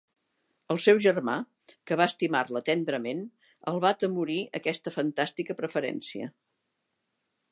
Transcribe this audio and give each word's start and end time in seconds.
El 0.75 0.79
seu 0.85 0.99
germà, 1.01 1.35
que 1.89 1.97
va 2.01 2.07
estimar-la 2.11 2.61
tendrament, 2.69 3.21
el 3.73 3.77
va 3.85 3.93
atemorir 3.97 4.39
aquesta 4.61 4.97
fantàstica 4.97 5.59
preferència. 5.63 6.33